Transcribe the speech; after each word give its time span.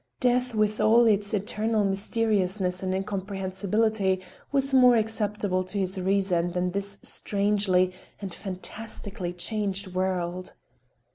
Death 0.19 0.55
with 0.55 0.81
all 0.81 1.05
its 1.05 1.31
eternal 1.31 1.83
mysteriousness 1.83 2.81
and 2.81 2.95
incomprehensibility 2.95 4.19
was 4.51 4.73
more 4.73 4.95
acceptable 4.95 5.63
to 5.65 5.77
his 5.77 6.01
reason 6.01 6.53
than 6.53 6.71
this 6.71 6.97
strangely 7.03 7.93
and 8.19 8.33
fantastically 8.33 9.31
changed 9.31 9.89
world. 9.93 10.53